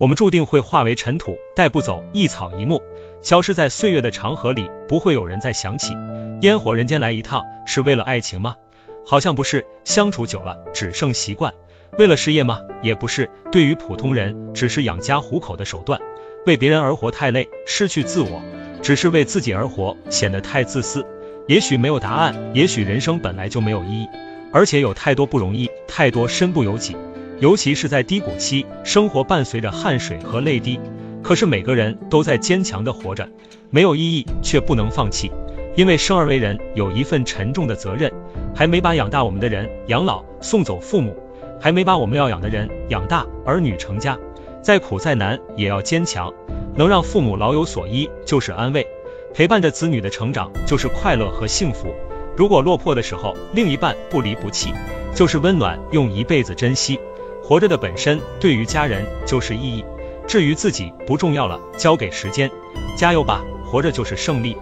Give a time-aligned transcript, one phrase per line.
[0.00, 2.82] 我们注定会化为尘土，带不走一草一木，
[3.20, 5.94] 消失在岁月的长河里，不会有人再想起。
[6.40, 8.56] 烟火人间来一趟，是为了爱情吗？
[9.04, 9.66] 好像不是。
[9.84, 11.52] 相处久了，只剩习惯。
[11.98, 12.60] 为了事业吗？
[12.80, 13.28] 也不是。
[13.52, 16.00] 对于普通人，只是养家糊口的手段。
[16.46, 18.40] 为别人而活太累，失去自我；
[18.80, 21.04] 只是为自己而活，显得太自私。
[21.46, 24.08] 也许没有答案，也许人生本来就没有意义，
[24.50, 26.96] 而且有太多不容易，太多身不由己。
[27.40, 30.78] 尤其是在低谷期，生活伴随着汗水和泪滴，
[31.22, 33.26] 可是每个人都在坚强的活着，
[33.70, 35.32] 没有意义却不能放弃，
[35.74, 38.12] 因为生而为人有一份沉重的责任，
[38.54, 41.16] 还没把养大我们的人养老送走父母，
[41.58, 44.18] 还没把我们要养的人养大儿女成家，
[44.60, 46.30] 再苦再难也要坚强，
[46.76, 48.86] 能让父母老有所依就是安慰，
[49.32, 51.88] 陪伴着子女的成长就是快乐和幸福，
[52.36, 54.74] 如果落魄的时候另一半不离不弃，
[55.14, 57.00] 就是温暖，用一辈子珍惜。
[57.42, 59.84] 活着的本身对于家人就是意义，
[60.26, 62.50] 至于自己不重要了，交给时间。
[62.96, 64.56] 加油吧，活着就是胜利。